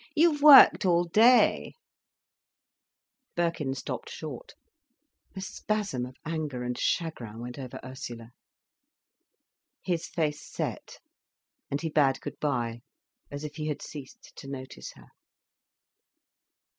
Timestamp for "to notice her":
14.37-15.09